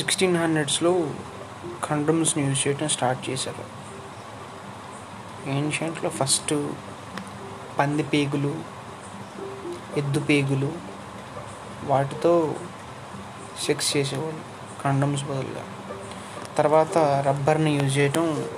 [0.00, 1.10] Sixteen హండ్రెడ్స్లో
[1.84, 3.64] కండమ్స్ని use చేయడం స్టార్ట్ చేశారు.
[5.50, 6.54] ఏన్షియంట్లో ఫస్ట్
[7.78, 8.54] పంది పేగులు
[9.96, 10.72] ఎద్దు పేగులు
[11.84, 12.54] వాటితో
[13.66, 14.40] సెక్స్ చేసేవాళ్ళు
[14.84, 15.64] కండమ్స్ బదులుగా.
[16.58, 18.48] తర్వాత రబ్బర్ని యూజ్ చేయడం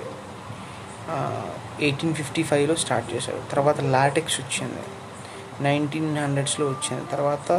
[1.81, 3.41] ఎయిటీన్ ఫిఫ్టీ ఫైవ్లో స్టార్ట్ చేశారు.
[3.51, 4.83] తర్వాత లాటెక్స్ వచ్చింది.
[5.63, 7.05] నైన్టీన్ హండ్రెడ్స్లో వచ్చింది.
[7.11, 7.51] తర్వాత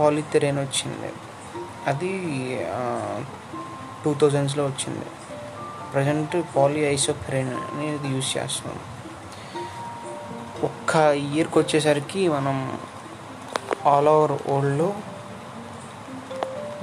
[0.00, 1.12] పాలిథెరేన్ వచ్చింది.
[1.90, 2.12] అది
[4.04, 5.06] టూ థౌజండ్స్లో వచ్చింది.
[5.92, 8.80] ప్రజెంట్ పాలీ ఐసోప్రెన్ అనేది యూజ్ చేస్తున్నాం.
[10.64, 12.56] ఒక్క ఇయర్కి వచ్చేసరికి మనం
[13.86, 14.88] ఆల్ ఓవర్ వరల్డ్లో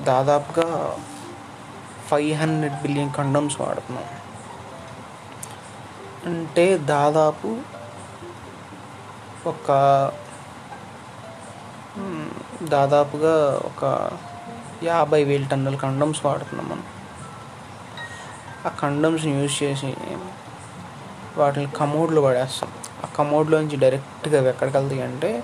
[0.03, 0.67] దాదాపుగా
[2.09, 4.07] ఫైవ్ హండ్రెడ్ బిలియన్ కండమ్స్ వాడుతున్నాం.
[6.25, 7.49] అంటే దాదాపు
[9.47, 9.67] ఒక
[12.63, 13.35] దాదాపుగా
[13.69, 13.83] ఒక
[14.83, 16.83] యాభై వేల టన్నుల కండమ్స్ వాడుతున్నాం మనం.
[18.65, 19.93] ఆ కండమ్స్ని యూజ్ చేసి
[21.37, 22.71] వాటిని కమోడ్లు పడేస్తాం.
[23.03, 25.43] ఆ కమోడ్లో నుంచి డైరెక్ట్గా ఎక్కడికి వెళ్తాయి అంటే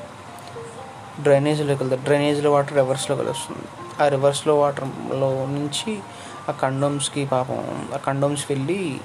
[1.21, 2.01] డ్రైనేజీలోకి వెళ్తాయి.
[2.03, 3.67] డ్రైనేజ్లో వాటర్ రివర్స్లో కలుస్తుంది
[4.03, 5.99] ఆ రివర్స్లో వాటర్లో నుంచి
[6.49, 8.99] ఆ కండోమ్స్కి పాపం ఆ కండోమ్స్ వెళ్ళి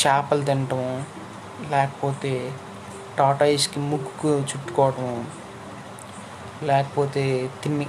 [0.00, 1.04] చేపలు తినటం
[1.70, 2.52] లేకపోతే
[3.18, 5.26] టాటాయిస్కి ముక్కు చుట్టుకోవటం
[6.62, 7.86] లేకపోతే తిమ్మి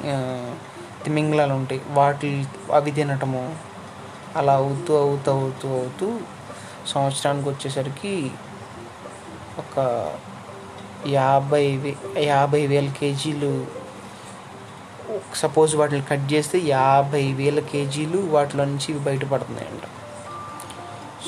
[1.04, 1.82] తిమింగలాలు ఉంటాయి.
[1.90, 3.56] వాటి అవి తినటము.
[4.36, 6.20] అలా అవుతూ అవుతూ అవుతూ అవుతూ
[6.88, 8.32] సంవత్సరానికి వచ్చేసరికి
[9.58, 9.78] ఒక
[11.08, 13.68] యాభై వే యాభై వేల కేజీలు
[15.36, 19.86] సపోజ్ వాటిని కట్ చేస్తే యాభై వేల కేజీలు వాటిలో నుంచి ఇవి బయటపడుతున్నాయంట.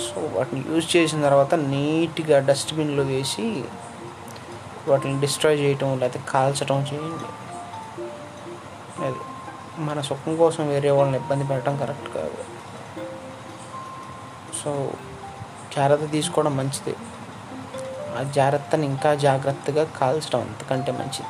[0.02, 3.64] సో వాటిని యూజ్ చేసిన తర్వాత నీట్గా డస్ట్బిన్లో వేసి
[4.88, 7.28] వాటిని డిస్ట్రాయ్ చేయటం లేకపోతే కాల్చడం చేయండి.
[9.06, 9.16] అది
[9.78, 12.38] మన సుఖం కోసం వేరే వాళ్ళని ఇబ్బంది పెట్టడం కరెక్ట్ కాదు.
[14.64, 14.91] సో
[15.75, 16.96] జాగ్రత్త తీసుకోవడం మంచిది.
[18.20, 21.28] ఆ జాగ్రత్తని ఇంకా జాగ్రత్తగా కాల్చడం అంతకంటే మంచిది.